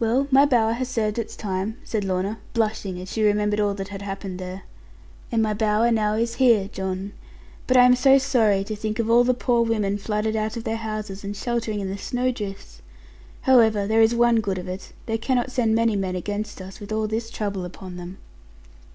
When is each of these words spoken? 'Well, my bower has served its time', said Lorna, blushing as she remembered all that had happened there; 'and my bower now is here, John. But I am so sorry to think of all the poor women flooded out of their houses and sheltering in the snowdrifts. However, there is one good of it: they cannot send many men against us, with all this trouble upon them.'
'Well, 0.00 0.28
my 0.30 0.46
bower 0.46 0.72
has 0.72 0.88
served 0.88 1.18
its 1.18 1.36
time', 1.36 1.76
said 1.84 2.02
Lorna, 2.02 2.38
blushing 2.54 2.98
as 3.02 3.12
she 3.12 3.22
remembered 3.22 3.60
all 3.60 3.74
that 3.74 3.88
had 3.88 4.00
happened 4.00 4.38
there; 4.38 4.62
'and 5.30 5.42
my 5.42 5.52
bower 5.52 5.92
now 5.92 6.14
is 6.14 6.36
here, 6.36 6.68
John. 6.72 7.12
But 7.66 7.76
I 7.76 7.84
am 7.84 7.94
so 7.94 8.16
sorry 8.16 8.64
to 8.64 8.74
think 8.74 8.98
of 8.98 9.10
all 9.10 9.24
the 9.24 9.34
poor 9.34 9.60
women 9.62 9.98
flooded 9.98 10.36
out 10.36 10.56
of 10.56 10.64
their 10.64 10.78
houses 10.78 11.22
and 11.22 11.36
sheltering 11.36 11.80
in 11.80 11.90
the 11.90 11.98
snowdrifts. 11.98 12.80
However, 13.42 13.86
there 13.86 14.00
is 14.00 14.14
one 14.14 14.40
good 14.40 14.56
of 14.56 14.68
it: 14.68 14.94
they 15.04 15.18
cannot 15.18 15.52
send 15.52 15.74
many 15.74 15.96
men 15.96 16.16
against 16.16 16.62
us, 16.62 16.80
with 16.80 16.90
all 16.90 17.06
this 17.06 17.28
trouble 17.28 17.66
upon 17.66 17.96
them.' 17.98 18.16